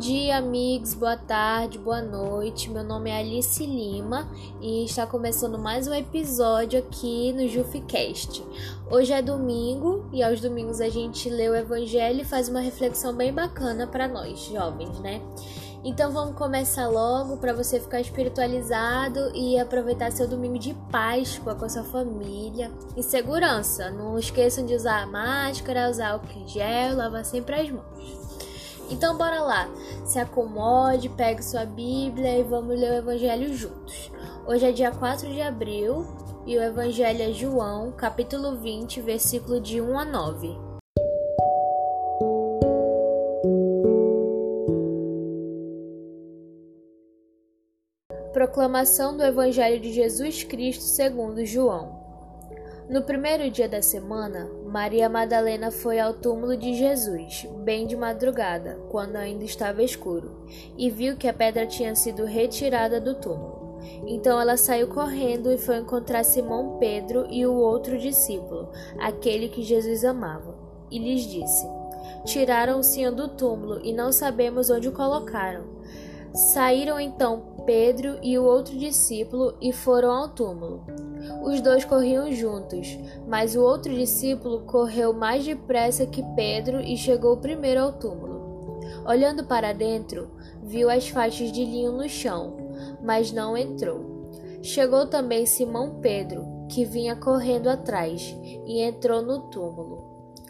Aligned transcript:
dia, 0.00 0.38
amigos, 0.38 0.94
boa 0.94 1.14
tarde, 1.14 1.78
boa 1.78 2.00
noite. 2.00 2.70
Meu 2.70 2.82
nome 2.82 3.10
é 3.10 3.18
Alice 3.18 3.66
Lima 3.66 4.26
e 4.58 4.86
está 4.86 5.06
começando 5.06 5.58
mais 5.58 5.86
um 5.86 5.92
episódio 5.92 6.78
aqui 6.78 7.34
no 7.34 7.46
JufiCast. 7.46 8.42
Hoje 8.90 9.12
é 9.12 9.20
domingo 9.20 10.08
e 10.10 10.22
aos 10.22 10.40
domingos 10.40 10.80
a 10.80 10.88
gente 10.88 11.28
lê 11.28 11.50
o 11.50 11.54
Evangelho 11.54 12.22
e 12.22 12.24
faz 12.24 12.48
uma 12.48 12.60
reflexão 12.60 13.14
bem 13.14 13.30
bacana 13.30 13.86
para 13.86 14.08
nós, 14.08 14.40
jovens, 14.46 14.98
né? 15.00 15.20
Então 15.84 16.10
vamos 16.10 16.34
começar 16.34 16.88
logo 16.88 17.36
para 17.36 17.52
você 17.52 17.78
ficar 17.78 18.00
espiritualizado 18.00 19.30
e 19.34 19.58
aproveitar 19.58 20.10
seu 20.12 20.26
domingo 20.26 20.58
de 20.58 20.72
Páscoa 20.90 21.54
com 21.54 21.66
a 21.66 21.68
sua 21.68 21.84
família 21.84 22.70
e 22.96 23.02
segurança. 23.02 23.90
Não 23.90 24.18
esqueçam 24.18 24.64
de 24.64 24.74
usar 24.74 25.02
a 25.02 25.06
máscara, 25.06 25.90
usar 25.90 26.16
o 26.16 26.48
gel, 26.48 26.96
lavar 26.96 27.26
sempre 27.26 27.54
as 27.54 27.70
mãos. 27.70 28.29
Então 28.90 29.16
bora 29.16 29.40
lá, 29.40 29.70
se 30.04 30.18
acomode, 30.18 31.08
pegue 31.10 31.44
sua 31.44 31.64
Bíblia 31.64 32.38
e 32.38 32.42
vamos 32.42 32.76
ler 32.76 32.90
o 32.90 32.96
Evangelho 32.96 33.54
juntos. 33.54 34.10
Hoje 34.44 34.66
é 34.66 34.72
dia 34.72 34.90
4 34.90 35.32
de 35.32 35.40
abril 35.40 36.04
e 36.44 36.58
o 36.58 36.62
Evangelho 36.62 37.22
é 37.22 37.32
João, 37.32 37.92
capítulo 37.92 38.56
20, 38.56 39.00
versículo 39.00 39.60
de 39.60 39.80
1 39.80 39.96
a 39.96 40.04
9. 40.04 40.58
Proclamação 48.32 49.16
do 49.16 49.22
Evangelho 49.22 49.80
de 49.80 49.92
Jesus 49.92 50.42
Cristo 50.42 50.82
segundo 50.82 51.46
João. 51.46 52.00
No 52.88 53.02
primeiro 53.02 53.48
dia 53.52 53.68
da 53.68 53.80
semana, 53.80 54.50
Maria 54.70 55.08
Madalena 55.08 55.72
foi 55.72 55.98
ao 55.98 56.14
túmulo 56.14 56.56
de 56.56 56.74
Jesus, 56.74 57.44
bem 57.64 57.88
de 57.88 57.96
madrugada, 57.96 58.78
quando 58.88 59.16
ainda 59.16 59.42
estava 59.42 59.82
escuro, 59.82 60.46
e 60.78 60.88
viu 60.88 61.16
que 61.16 61.26
a 61.26 61.34
pedra 61.34 61.66
tinha 61.66 61.92
sido 61.96 62.24
retirada 62.24 63.00
do 63.00 63.16
túmulo. 63.16 63.80
Então 64.06 64.40
ela 64.40 64.56
saiu 64.56 64.86
correndo 64.86 65.50
e 65.50 65.58
foi 65.58 65.78
encontrar 65.78 66.22
Simão 66.22 66.76
Pedro 66.78 67.26
e 67.28 67.44
o 67.44 67.52
outro 67.52 67.98
discípulo, 67.98 68.70
aquele 69.00 69.48
que 69.48 69.64
Jesus 69.64 70.04
amava, 70.04 70.54
e 70.88 71.00
lhes 71.00 71.22
disse: 71.22 71.66
Tiraram 72.24 72.78
o 72.78 72.84
Senhor 72.84 73.10
do 73.10 73.26
túmulo 73.26 73.80
e 73.82 73.92
não 73.92 74.12
sabemos 74.12 74.70
onde 74.70 74.88
o 74.88 74.92
colocaram. 74.92 75.64
Saíram 76.32 77.00
então 77.00 77.56
Pedro 77.66 78.20
e 78.22 78.38
o 78.38 78.44
outro 78.44 78.78
discípulo 78.78 79.52
e 79.60 79.72
foram 79.72 80.12
ao 80.12 80.28
túmulo. 80.28 81.09
Os 81.42 81.60
dois 81.60 81.84
corriam 81.84 82.30
juntos, 82.32 82.98
mas 83.26 83.56
o 83.56 83.62
outro 83.62 83.94
discípulo 83.94 84.60
correu 84.60 85.12
mais 85.12 85.44
depressa 85.44 86.06
que 86.06 86.22
Pedro 86.36 86.80
e 86.80 86.96
chegou 86.96 87.36
primeiro 87.38 87.80
ao 87.80 87.92
túmulo. 87.92 88.80
Olhando 89.06 89.44
para 89.44 89.72
dentro, 89.72 90.30
viu 90.62 90.90
as 90.90 91.08
faixas 91.08 91.50
de 91.50 91.64
linho 91.64 91.92
no 91.92 92.08
chão, 92.08 92.56
mas 93.02 93.32
não 93.32 93.56
entrou. 93.56 94.28
Chegou 94.62 95.06
também 95.06 95.46
Simão 95.46 96.00
Pedro, 96.00 96.44
que 96.68 96.84
vinha 96.84 97.16
correndo 97.16 97.68
atrás, 97.68 98.36
e 98.66 98.80
entrou 98.80 99.22
no 99.22 99.40
túmulo. 99.50 100.19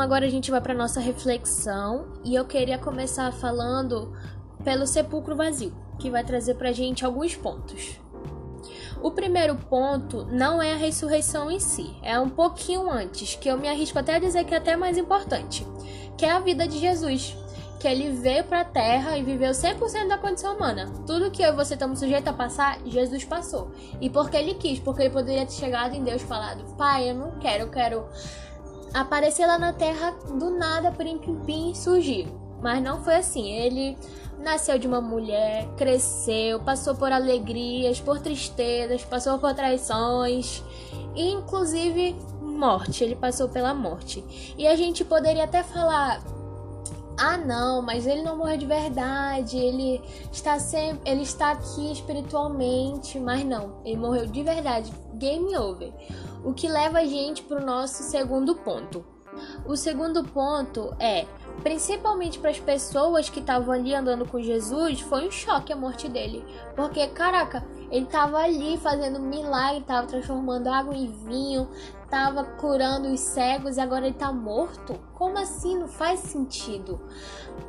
Então 0.00 0.06
agora 0.06 0.24
a 0.24 0.30
gente 0.30 0.50
vai 0.50 0.62
para 0.62 0.72
nossa 0.72 0.98
reflexão 0.98 2.06
e 2.24 2.34
eu 2.34 2.46
queria 2.46 2.78
começar 2.78 3.30
falando 3.34 4.16
pelo 4.64 4.86
sepulcro 4.86 5.36
vazio, 5.36 5.74
que 5.98 6.08
vai 6.08 6.24
trazer 6.24 6.54
para 6.54 6.70
a 6.70 6.72
gente 6.72 7.04
alguns 7.04 7.36
pontos. 7.36 8.00
O 9.02 9.10
primeiro 9.10 9.56
ponto 9.56 10.24
não 10.24 10.62
é 10.62 10.72
a 10.72 10.76
ressurreição 10.76 11.50
em 11.50 11.60
si, 11.60 11.94
é 12.02 12.18
um 12.18 12.30
pouquinho 12.30 12.90
antes, 12.90 13.34
que 13.34 13.46
eu 13.46 13.58
me 13.58 13.68
arrisco 13.68 13.98
até 13.98 14.14
a 14.14 14.18
dizer 14.18 14.44
que 14.44 14.54
é 14.54 14.56
até 14.56 14.74
mais 14.74 14.96
importante, 14.96 15.66
que 16.16 16.24
é 16.24 16.30
a 16.30 16.40
vida 16.40 16.66
de 16.66 16.78
Jesus, 16.78 17.36
que 17.78 17.86
ele 17.86 18.10
veio 18.10 18.44
para 18.44 18.62
a 18.62 18.64
terra 18.64 19.18
e 19.18 19.22
viveu 19.22 19.50
100% 19.50 20.08
da 20.08 20.16
condição 20.16 20.56
humana. 20.56 20.90
Tudo 21.06 21.30
que 21.30 21.42
eu 21.42 21.52
e 21.52 21.56
você 21.56 21.74
estamos 21.74 21.98
sujeitos 21.98 22.28
a 22.28 22.32
passar, 22.32 22.78
Jesus 22.86 23.22
passou. 23.24 23.70
E 24.00 24.08
porque 24.08 24.36
ele 24.38 24.54
quis, 24.54 24.78
porque 24.78 25.02
ele 25.02 25.10
poderia 25.10 25.44
ter 25.44 25.52
chegado 25.52 25.94
em 25.94 26.02
Deus 26.02 26.22
e 26.22 26.26
falado: 26.26 26.64
Pai, 26.76 27.10
eu 27.10 27.14
não 27.14 27.38
quero, 27.38 27.64
eu 27.64 27.70
quero 27.70 28.06
aparecer 28.94 29.46
lá 29.46 29.58
na 29.58 29.72
Terra 29.72 30.12
do 30.38 30.50
nada, 30.50 30.90
pim 30.92 31.18
pim 31.18 31.36
pim, 31.46 31.74
surgir. 31.74 32.28
Mas 32.62 32.82
não 32.82 33.02
foi 33.02 33.16
assim. 33.16 33.50
Ele 33.50 33.96
nasceu 34.38 34.78
de 34.78 34.86
uma 34.86 35.00
mulher, 35.00 35.68
cresceu, 35.76 36.60
passou 36.60 36.94
por 36.94 37.12
alegrias, 37.12 38.00
por 38.00 38.20
tristezas, 38.20 39.04
passou 39.04 39.38
por 39.38 39.54
traições 39.54 40.62
e 41.14 41.30
inclusive 41.30 42.16
morte. 42.40 43.04
Ele 43.04 43.14
passou 43.14 43.48
pela 43.48 43.74
morte. 43.74 44.24
E 44.56 44.66
a 44.66 44.76
gente 44.76 45.04
poderia 45.04 45.44
até 45.44 45.62
falar 45.62 46.22
ah 47.22 47.36
não, 47.36 47.82
mas 47.82 48.06
ele 48.06 48.22
não 48.22 48.38
morreu 48.38 48.56
de 48.56 48.64
verdade, 48.64 49.58
ele 49.58 50.00
está 50.32 50.58
sempre, 50.58 51.10
ele 51.10 51.22
está 51.22 51.50
aqui 51.50 51.92
espiritualmente, 51.92 53.20
mas 53.20 53.44
não, 53.44 53.74
ele 53.84 53.98
morreu 53.98 54.26
de 54.26 54.42
verdade. 54.42 54.90
Game 55.20 55.54
over. 55.54 55.92
O 56.42 56.54
que 56.54 56.66
leva 56.66 57.00
a 57.00 57.04
gente 57.04 57.42
para 57.42 57.60
o 57.60 57.64
nosso 57.66 58.02
segundo 58.02 58.54
ponto. 58.54 59.04
O 59.66 59.76
segundo 59.76 60.24
ponto 60.24 60.96
é, 60.98 61.26
principalmente 61.62 62.38
para 62.38 62.48
as 62.48 62.58
pessoas 62.58 63.28
que 63.28 63.40
estavam 63.40 63.74
ali 63.74 63.94
andando 63.94 64.26
com 64.26 64.40
Jesus, 64.40 65.00
foi 65.02 65.28
um 65.28 65.30
choque 65.30 65.74
a 65.74 65.76
morte 65.76 66.08
dele. 66.08 66.42
Porque, 66.74 67.06
caraca, 67.08 67.62
ele 67.90 68.06
estava 68.06 68.38
ali 68.38 68.78
fazendo 68.78 69.20
milagre, 69.20 69.82
estava 69.82 70.06
transformando 70.06 70.68
água 70.68 70.94
em 70.94 71.12
vinho, 71.12 71.68
estava 72.02 72.42
curando 72.42 73.12
os 73.12 73.20
cegos 73.20 73.76
e 73.76 73.80
agora 73.80 74.06
ele 74.06 74.14
está 74.14 74.32
morto? 74.32 74.98
Como 75.14 75.36
assim? 75.36 75.78
Não 75.78 75.86
faz 75.86 76.20
sentido. 76.20 76.98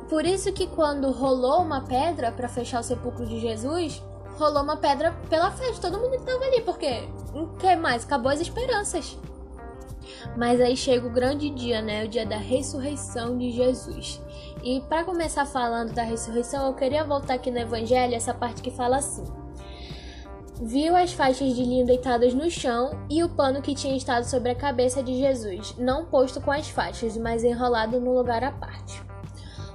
Por 0.08 0.24
isso 0.24 0.54
que 0.54 0.66
quando 0.68 1.10
rolou 1.10 1.60
uma 1.60 1.82
pedra 1.82 2.32
para 2.32 2.48
fechar 2.48 2.80
o 2.80 2.82
sepulcro 2.82 3.26
de 3.26 3.38
Jesus, 3.38 4.02
rolou 4.42 4.62
uma 4.62 4.76
pedra 4.76 5.12
pela 5.28 5.50
de 5.50 5.80
todo 5.80 5.98
mundo 5.98 6.14
estava 6.14 6.41
porque 6.82 7.08
o 7.32 7.46
que 7.58 7.76
mais? 7.76 8.04
Acabou 8.04 8.32
as 8.32 8.40
esperanças. 8.40 9.16
Mas 10.36 10.60
aí 10.60 10.76
chega 10.76 11.06
o 11.06 11.10
grande 11.10 11.48
dia, 11.48 11.80
né? 11.80 12.04
O 12.04 12.08
dia 12.08 12.26
da 12.26 12.36
ressurreição 12.36 13.38
de 13.38 13.52
Jesus. 13.52 14.20
E 14.64 14.80
para 14.88 15.04
começar 15.04 15.46
falando 15.46 15.92
da 15.92 16.02
ressurreição, 16.02 16.66
eu 16.66 16.74
queria 16.74 17.04
voltar 17.04 17.34
aqui 17.34 17.52
no 17.52 17.58
Evangelho, 17.58 18.16
essa 18.16 18.34
parte 18.34 18.62
que 18.62 18.70
fala 18.72 18.96
assim: 18.96 19.22
Viu 20.60 20.96
as 20.96 21.12
faixas 21.12 21.54
de 21.54 21.62
linho 21.62 21.86
deitadas 21.86 22.34
no 22.34 22.50
chão 22.50 23.06
e 23.08 23.22
o 23.22 23.28
pano 23.28 23.62
que 23.62 23.76
tinha 23.76 23.96
estado 23.96 24.24
sobre 24.24 24.50
a 24.50 24.56
cabeça 24.56 25.02
de 25.04 25.16
Jesus, 25.16 25.76
não 25.78 26.06
posto 26.06 26.40
com 26.40 26.50
as 26.50 26.68
faixas, 26.68 27.16
mas 27.16 27.44
enrolado 27.44 28.00
no 28.00 28.12
lugar 28.12 28.42
à 28.42 28.50
parte. 28.50 29.00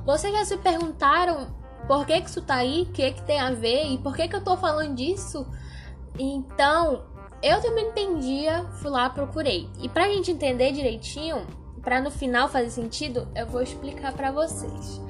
Vocês 0.06 0.34
já 0.34 0.44
se 0.44 0.58
perguntaram 0.58 1.48
por 1.88 2.06
que, 2.06 2.20
que 2.20 2.30
isso 2.30 2.42
tá 2.42 2.56
aí? 2.56 2.82
O 2.82 2.92
que, 2.92 3.14
que 3.14 3.22
tem 3.24 3.40
a 3.40 3.52
ver? 3.52 3.86
E 3.94 3.98
por 3.98 4.14
que, 4.14 4.28
que 4.28 4.36
eu 4.36 4.44
tô 4.44 4.58
falando 4.58 4.94
disso? 4.94 5.48
Então, 6.18 7.04
eu 7.42 7.62
também 7.62 7.90
entendia, 7.90 8.66
fui 8.82 8.90
lá, 8.90 9.10
procurei. 9.10 9.70
E 9.80 9.88
pra 9.88 10.08
gente 10.08 10.32
entender 10.32 10.72
direitinho, 10.72 11.46
para 11.82 12.02
no 12.02 12.10
final 12.10 12.50
fazer 12.50 12.70
sentido, 12.70 13.28
eu 13.36 13.46
vou 13.46 13.62
explicar 13.62 14.14
para 14.14 14.32
vocês. 14.32 15.02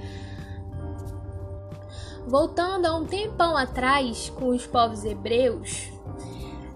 Voltando 2.28 2.86
a 2.86 2.96
um 2.96 3.06
tempão 3.06 3.56
atrás 3.56 4.30
com 4.30 4.50
os 4.50 4.66
povos 4.68 5.06
hebreus, 5.06 5.90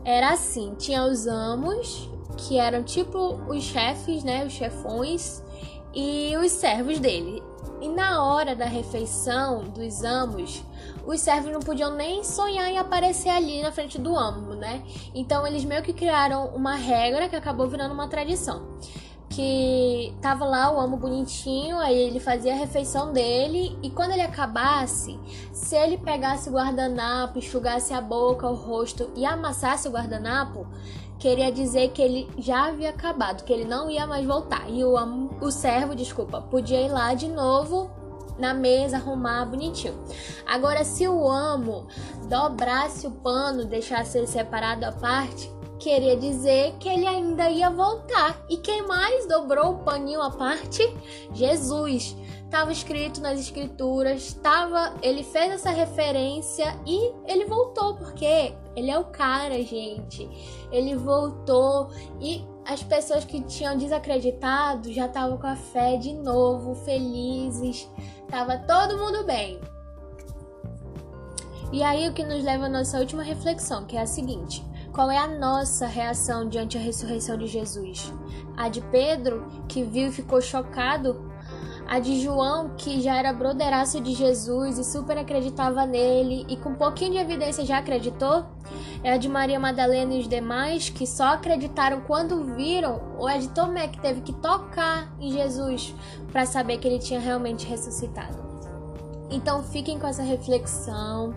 era 0.06 0.32
assim, 0.32 0.74
tinha 0.76 1.04
os 1.04 1.28
amos, 1.28 2.10
que 2.38 2.58
eram 2.58 2.84
tipo 2.84 3.36
os 3.50 3.64
chefes, 3.64 4.24
né, 4.24 4.46
os 4.46 4.54
chefões, 4.54 5.44
e 5.94 6.36
os 6.38 6.52
servos 6.52 7.00
dele. 7.00 7.41
E 7.82 7.90
na 7.90 8.24
hora 8.24 8.56
da 8.56 8.66
refeição 8.66 9.64
dos 9.64 10.04
amos, 10.04 10.64
os 11.04 11.20
servos 11.20 11.52
não 11.52 11.60
podiam 11.60 11.96
nem 11.96 12.24
sonhar 12.24 12.70
em 12.70 12.78
aparecer 12.78 13.30
ali 13.30 13.60
na 13.64 13.72
frente 13.72 13.98
do 13.98 14.16
amo, 14.16 14.54
né? 14.54 14.84
Então 15.16 15.48
eles 15.48 15.66
meio 15.66 15.82
que 15.82 15.92
criaram 15.92 16.50
uma 16.50 16.76
regra 16.76 17.28
que 17.28 17.36
acabou 17.36 17.68
virando 17.68 17.94
uma 17.94 18.08
tradição. 18.08 18.78
Que 19.30 20.14
tava 20.22 20.46
lá 20.46 20.72
o 20.72 20.80
amo 20.80 20.98
bonitinho, 20.98 21.80
aí 21.80 21.98
ele 21.98 22.20
fazia 22.20 22.54
a 22.54 22.58
refeição 22.58 23.12
dele 23.12 23.76
e 23.82 23.90
quando 23.90 24.12
ele 24.12 24.22
acabasse, 24.22 25.18
se 25.52 25.76
ele 25.76 25.98
pegasse 25.98 26.50
o 26.50 26.54
guardanapo, 26.54 27.40
enxugasse 27.40 27.94
a 27.94 28.02
boca, 28.02 28.48
o 28.48 28.54
rosto 28.54 29.10
e 29.16 29.26
amassasse 29.26 29.88
o 29.88 29.92
guardanapo, 29.92 30.68
queria 31.22 31.52
dizer 31.52 31.90
que 31.90 32.02
ele 32.02 32.28
já 32.40 32.70
havia 32.70 32.90
acabado, 32.90 33.44
que 33.44 33.54
ele 33.54 33.64
não 33.64 33.92
ia 33.92 34.08
mais 34.08 34.26
voltar. 34.26 34.68
E 34.68 34.84
o, 34.84 34.96
o 35.40 35.52
servo, 35.52 35.96
desculpa, 35.96 36.42
podia 36.42 36.82
ir 36.82 36.90
lá 36.90 37.14
de 37.14 37.28
novo 37.28 37.92
na 38.40 38.56
mesa, 38.56 38.98
arrumar 38.98 39.46
bonitinho. 39.46 39.94
Agora, 40.48 40.84
se 40.84 41.08
o 41.08 41.30
amo 41.30 41.88
dobrasse 42.28 43.06
o 43.06 43.12
pano, 43.12 43.66
deixasse 43.66 44.18
ele 44.18 44.26
separado 44.26 44.84
à 44.84 44.92
parte, 44.92 45.52
queria 45.78 46.18
dizer 46.18 46.74
que 46.80 46.90
ele 46.90 47.06
ainda 47.06 47.52
ia 47.52 47.70
voltar. 47.70 48.44
E 48.50 48.58
quem 48.58 48.88
mais 48.88 49.28
dobrou 49.28 49.74
o 49.74 49.80
paninho 49.84 50.24
à 50.24 50.32
parte? 50.32 50.82
Jesus. 51.34 52.18
Estava 52.44 52.72
escrito 52.72 53.22
nas 53.22 53.40
escrituras, 53.40 54.34
tava, 54.34 54.96
ele 55.02 55.24
fez 55.24 55.54
essa 55.54 55.70
referência 55.70 56.76
e 56.86 57.14
ele 57.26 57.46
voltou 57.46 57.96
porque 57.96 58.54
ele 58.76 58.90
é 58.90 58.98
o 58.98 59.06
cara, 59.06 59.62
gente. 59.64 60.30
Ele 60.72 60.96
voltou 60.96 61.90
e 62.20 62.44
as 62.66 62.84
pessoas 62.84 63.26
que 63.26 63.42
tinham 63.42 63.78
desacreditado 63.78 64.92
já 64.92 65.08
estavam 65.08 65.38
com 65.38 65.48
a 65.48 65.56
fé 65.56 65.98
de 65.98 66.14
novo, 66.14 66.76
felizes. 66.76 67.90
Tava 68.30 68.58
todo 68.60 68.98
mundo 68.98 69.26
bem. 69.26 69.60
E 71.72 71.84
aí 71.84 72.08
o 72.08 72.14
que 72.14 72.24
nos 72.24 72.44
leva 72.44 72.66
à 72.66 72.70
nossa 72.70 73.00
última 73.00 73.24
reflexão, 73.24 73.86
que 73.86 73.98
é 73.98 74.02
a 74.02 74.06
seguinte: 74.06 74.64
qual 74.94 75.10
é 75.10 75.18
a 75.18 75.28
nossa 75.28 75.88
reação 75.88 76.48
diante 76.48 76.78
a 76.78 76.82
ressurreição 76.82 77.38
de 77.38 77.48
Jesus? 77.48 78.14
A 78.58 78.68
de 78.68 78.82
Pedro, 78.82 79.48
que 79.68 79.84
viu 79.84 80.10
e 80.10 80.12
ficou 80.12 80.42
chocado? 80.42 81.31
A 81.88 82.00
de 82.00 82.22
João, 82.22 82.70
que 82.78 83.02
já 83.02 83.18
era 83.18 83.34
brotheraço 83.34 84.00
de 84.00 84.14
Jesus 84.14 84.78
e 84.78 84.84
super 84.84 85.18
acreditava 85.18 85.86
nele 85.86 86.46
e 86.48 86.56
com 86.56 86.70
um 86.70 86.76
pouquinho 86.76 87.12
de 87.12 87.18
evidência 87.18 87.66
já 87.66 87.80
acreditou? 87.80 88.46
É 89.04 89.12
a 89.14 89.18
de 89.18 89.28
Maria 89.28 89.60
Madalena 89.60 90.14
e 90.14 90.20
os 90.20 90.28
demais, 90.28 90.90
que 90.90 91.06
só 91.06 91.34
acreditaram 91.34 92.02
quando 92.02 92.56
viram? 92.56 93.02
Ou 93.18 93.28
é 93.28 93.38
de 93.38 93.50
Tomé, 93.50 93.88
que 93.88 94.00
teve 94.00 94.22
que 94.22 94.34
tocar 94.34 95.14
em 95.20 95.32
Jesus 95.32 95.94
para 96.32 96.46
saber 96.46 96.78
que 96.78 96.88
ele 96.88 97.00
tinha 97.00 97.20
realmente 97.20 97.68
ressuscitado? 97.68 98.38
Então 99.30 99.64
fiquem 99.64 99.98
com 99.98 100.08
essa 100.08 100.24
reflexão. 100.24 101.34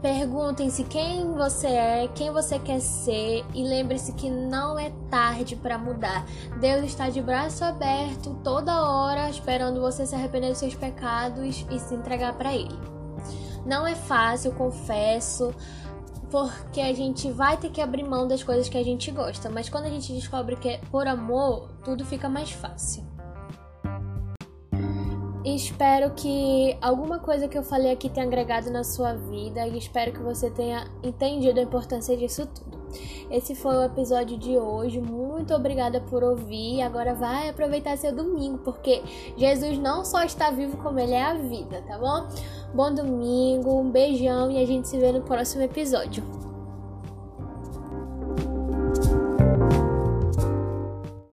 Perguntem-se 0.00 0.84
quem 0.84 1.32
você 1.32 1.66
é, 1.66 2.08
quem 2.14 2.30
você 2.30 2.56
quer 2.56 2.80
ser 2.80 3.44
e 3.52 3.64
lembre-se 3.64 4.12
que 4.12 4.30
não 4.30 4.78
é 4.78 4.92
tarde 5.10 5.56
para 5.56 5.76
mudar. 5.76 6.24
Deus 6.60 6.84
está 6.84 7.10
de 7.10 7.20
braço 7.20 7.64
aberto 7.64 8.38
toda 8.44 8.80
hora 8.88 9.28
esperando 9.28 9.80
você 9.80 10.06
se 10.06 10.14
arrepender 10.14 10.50
dos 10.50 10.58
seus 10.58 10.74
pecados 10.74 11.66
e 11.68 11.80
se 11.80 11.94
entregar 11.94 12.34
para 12.34 12.54
Ele. 12.54 12.78
Não 13.66 13.84
é 13.84 13.96
fácil, 13.96 14.52
confesso, 14.52 15.52
porque 16.30 16.80
a 16.80 16.94
gente 16.94 17.30
vai 17.32 17.56
ter 17.56 17.70
que 17.70 17.80
abrir 17.80 18.04
mão 18.04 18.28
das 18.28 18.44
coisas 18.44 18.68
que 18.68 18.78
a 18.78 18.84
gente 18.84 19.10
gosta, 19.10 19.50
mas 19.50 19.68
quando 19.68 19.86
a 19.86 19.90
gente 19.90 20.12
descobre 20.12 20.54
que 20.54 20.68
é 20.68 20.80
por 20.92 21.08
amor, 21.08 21.70
tudo 21.84 22.04
fica 22.04 22.28
mais 22.28 22.52
fácil. 22.52 23.07
Espero 25.44 26.10
que 26.14 26.76
alguma 26.80 27.20
coisa 27.20 27.46
que 27.46 27.56
eu 27.56 27.62
falei 27.62 27.92
aqui 27.92 28.08
tenha 28.08 28.26
agregado 28.26 28.70
na 28.70 28.82
sua 28.82 29.14
vida 29.14 29.66
e 29.66 29.78
espero 29.78 30.12
que 30.12 30.18
você 30.18 30.50
tenha 30.50 30.86
entendido 31.02 31.60
a 31.60 31.62
importância 31.62 32.16
disso 32.16 32.46
tudo. 32.46 32.78
Esse 33.30 33.54
foi 33.54 33.76
o 33.76 33.84
episódio 33.84 34.38
de 34.38 34.56
hoje. 34.56 35.00
Muito 35.00 35.54
obrigada 35.54 36.00
por 36.00 36.24
ouvir. 36.24 36.80
Agora 36.82 37.14
vai 37.14 37.48
aproveitar 37.48 37.96
seu 37.96 38.12
domingo, 38.12 38.58
porque 38.58 39.02
Jesus 39.36 39.78
não 39.78 40.04
só 40.04 40.24
está 40.24 40.50
vivo, 40.50 40.76
como 40.78 40.98
ele 40.98 41.12
é 41.12 41.22
a 41.22 41.34
vida, 41.34 41.82
tá 41.86 41.98
bom? 41.98 42.26
Bom 42.74 42.92
domingo, 42.92 43.80
um 43.80 43.90
beijão 43.90 44.50
e 44.50 44.62
a 44.62 44.66
gente 44.66 44.88
se 44.88 44.98
vê 44.98 45.12
no 45.12 45.22
próximo 45.22 45.62
episódio. 45.62 46.37